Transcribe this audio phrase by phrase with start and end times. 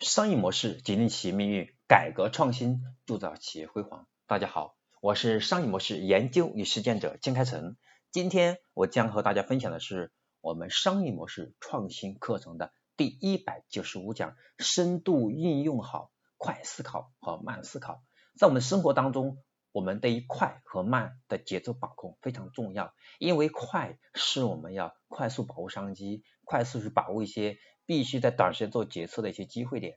[0.00, 4.06] 商业模式决定企业命运，改革创新铸造企业辉煌。
[4.28, 7.76] 大家好，我是商业模式研究与实践者金开成。
[8.12, 18.04] 今天我将和大家分享的是我们商业模式创新课程的第一百九十五讲：深度运用好快思考和慢思考。
[18.36, 19.42] 在我们生活当中，
[19.72, 27.58] 我们对于快和慢的节奏把控非常重要，因为快是我们要快速把握商机，快速去把握一些。
[27.88, 29.96] 必须在短时间做决策的一些机会点，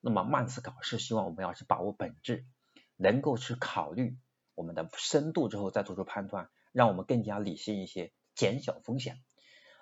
[0.00, 2.46] 那么慢思考是希望我们要去把握本质，
[2.94, 4.16] 能够去考虑
[4.54, 9.20] 我们的深度之后再做出判断，让我们更加理性一些，减小风险。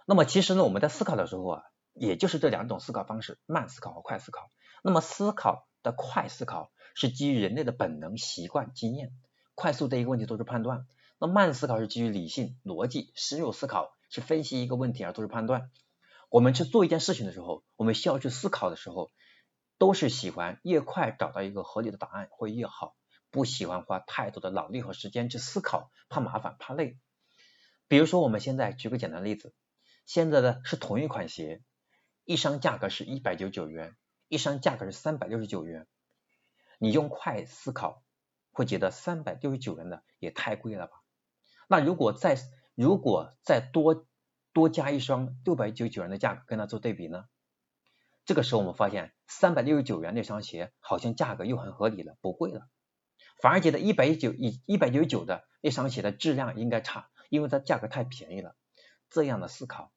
[0.07, 1.63] 那么其实呢，我们在思考的时候啊，
[1.93, 4.51] 也就是这两种思考方式，慢思考和快思考。
[4.83, 9.13] 那么思考的快思考是基于人类的本能、习惯、经验，
[9.55, 10.87] 快速对一个问题做出判断；
[11.19, 15.71] 那慢思考是基于理性、逻辑、深入思考，是分析一个问题而做出判断。
[16.31, 19.11] 我们去做一件事情的时候，我们需要去思考的时候，
[19.79, 22.95] 都是喜欢越快找到一个合理的答案会越好，
[23.33, 27.01] 不喜欢花太多的脑力和时间去思考，怕麻烦怕累。
[27.89, 29.53] 比如说，我们现在举个简单例子，
[30.07, 31.63] 现在的是同一款鞋，
[32.25, 33.97] 一双价格是一百九十九元，
[34.29, 35.89] 一双价格是三百六十九元，
[36.79, 38.05] 你用快思考
[38.53, 41.03] 会觉得三百六十九元的也太贵了吧？
[41.67, 42.39] 那如果再
[42.77, 44.07] 如果再多。
[44.53, 47.25] 多加一双六百九十九元的价格跟它做对比呢？
[48.25, 52.69] 这个时候我们发现三百六十九元那双鞋好像价格又很合理了，不贵了，
[53.41, 58.55] 反而觉得一百一九一一百九十九的那双鞋的质量应该差，因为它价格太便宜了。
[59.09, 59.93] 这样的思考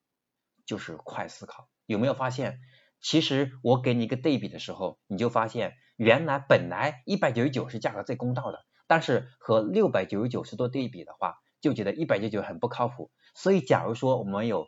[0.65, 1.69] 就是快思考。
[1.85, 2.59] 有没有发现？
[3.01, 11.35] 其实我给你一个对比的时候，你就发现原来本来一百九十九是价格最公道的，但是和六百九十九是做对比的话。
[11.63, 14.67] 就觉得一百九十九很不靠谱，所以假如说我们有，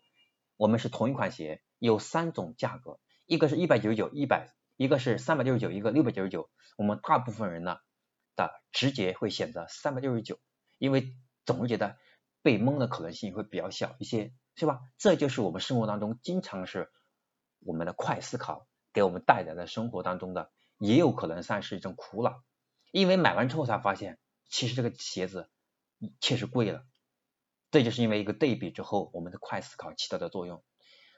[0.56, 7.80] 我们是同一款鞋，有三种价格，一个是一百九十九，一百，一个是三百六十九，一个六百九十九，我们大部分人呢
[8.38, 10.40] 的直觉会选择三百六十九，
[10.78, 11.14] 因为
[11.46, 11.98] 总是觉得
[12.42, 14.80] 被蒙的可能性会比较小一些，是吧？
[14.98, 16.90] 这就是我们生活当中经常是
[17.60, 22.42] 我们的快思考给我们带来的生活当中的，也有可能算是一种苦恼，
[22.94, 24.18] 因为买完之后才发现，
[24.48, 25.50] 其实这个鞋子。
[26.20, 26.86] 确实贵了，
[27.72, 30.64] 这就是因为一个对比之后，我们的快思考起到的作用。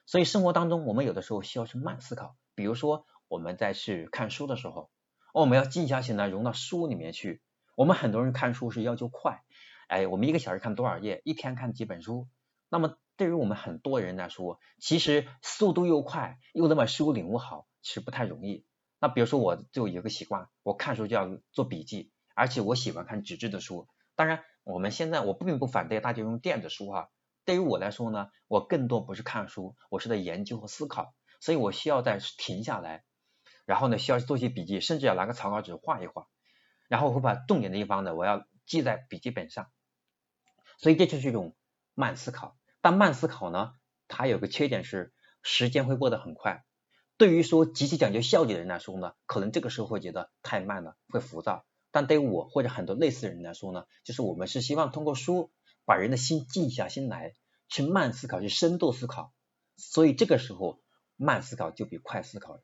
[0.06, 2.38] 所以生活当中，我们有的时候需要去慢思考。
[2.56, 4.90] 比如说我们在去看书的时候，
[5.34, 7.42] 我们要静下心来融到书里面去。
[7.76, 9.44] 我们很多人看书是要求快，
[9.88, 12.28] 哎，我们一个小时看多少页，一天看几本书。
[12.70, 18.66] 那么对于我们很多人来说，其实速度又快，又能把书领悟好，其实不太容易。
[19.00, 23.88] 那比如说我就有个习惯，我看书就要做笔记，而且我喜欢看纸质的书。
[24.16, 24.44] 当然。
[24.68, 27.10] 我们现在我并不反对大家用电子书哈，
[27.46, 33.06] 对于我来说呢，我更多不是看书，我是在研究和思考，所以我需要在停下来，
[33.66, 36.28] 然后呢需要做些笔记，甚至要拿个草稿纸画一画，
[36.90, 39.72] 然后我会把重点的地方呢我要记在笔记本上，
[40.78, 41.56] 所以这就是一种
[41.94, 42.58] 慢思考。
[42.82, 43.72] 但慢思考呢，
[44.10, 45.14] 它有个缺点是
[45.44, 46.66] 时间会过得很快，
[47.16, 51.66] 对于说极其讲究效率的人来说呢，可能这个时候会觉得太慢了，会浮躁。
[51.90, 55.52] 但对我或者很多类似人来说呢，就是我们是希望通过书
[55.86, 57.34] 把人的心静下心来，
[57.70, 59.34] 去慢思考，去深度思考。
[59.78, 60.82] 所以这个时候
[61.16, 62.60] 慢思考就比快思考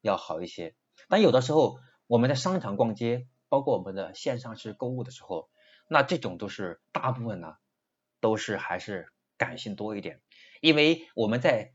[0.00, 0.76] 要好一些。
[1.08, 5.48] 但有的时候我们在商场逛街，包括我们的线上去购物的时候，
[5.88, 7.56] 那这种都是大部分呢
[8.20, 9.08] 都是还是
[9.38, 10.20] 感性多一点，
[10.60, 11.72] 因为我们在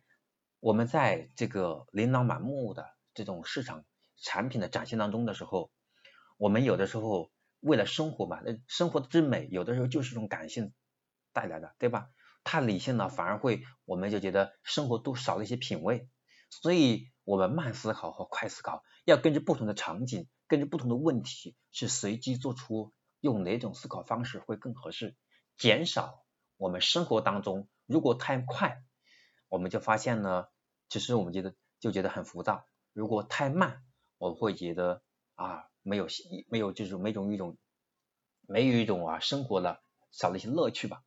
[0.60, 3.84] 我们在这个琳琅满目的这种市场
[4.16, 5.72] 产品的展现当中的时候。
[6.38, 10.74] 我们有的时候为了生活嘛，那生活之美有的时候就是一种感性
[11.34, 12.10] 带来的，对吧？
[12.44, 16.08] 太理性了反而会，我们就觉得生活都少了一些品味。
[16.50, 25.18] 所以，我们慢思考和快思考，要根据不同的场景，根据不同的问题，去随机做出用哪种思考方式会更合适，
[25.58, 26.24] 减少
[26.56, 28.82] 我们生活当中如果太快，
[29.50, 30.46] 我们就发现呢，
[30.88, 33.84] 其实我们觉得就觉得很浮躁；如果太慢，
[34.18, 35.02] 我们会觉得
[35.38, 35.64] 啊。
[35.90, 36.08] 没有
[36.50, 37.58] 没有这种没种一种
[38.46, 39.80] 没有一种啊生活的
[40.12, 41.02] 少了一些乐趣吧，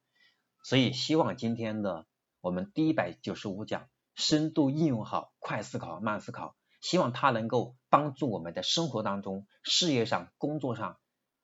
[0.65, 2.07] 所以希望今天的
[2.41, 10.99] 我们第一百九十五讲深度应用好快思考慢思考，希望它能够帮助我们在生活当中、事业上、工作上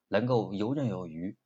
[0.08, 1.36] 能够游刃有余。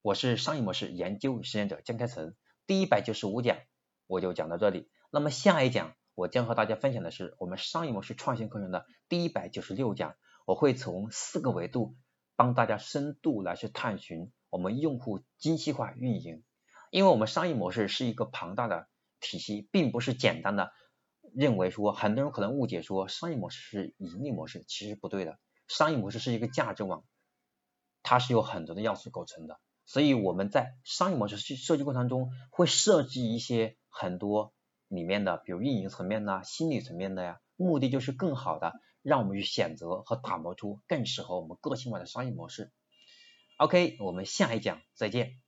[0.00, 2.34] 我是商业模式研究实践者江开成，
[2.66, 3.58] 第一百九十五讲
[4.06, 10.14] 我就讲到这里，那么下一讲我将和大家分享的是我们商业模式创新课程的第一百九十六讲。
[10.46, 11.96] 我会从四个维度
[12.36, 16.44] 帮大家深度来去探寻我们用户精细化运营，
[16.90, 18.88] 因为我们商业模式是一个庞大的
[19.18, 20.72] 体系，并不是简单的
[21.34, 25.38] 认为说，很多人可能误解说商业模式是盈利模式，其实不对的。
[25.66, 27.04] 商业模式是一个价值网，
[28.04, 29.58] 它是有很多的要素构成的。
[29.84, 34.54] 所以我们在商业模式设计过程中，会设计一些很多
[34.86, 38.74] 里面的，比如运营层面呐、心理层面的呀，目的就是更好的
[39.06, 42.72] 让我们去选择和打磨出更适合我们个性化的商业模式。
[43.56, 45.45] OK，我们下一讲再见。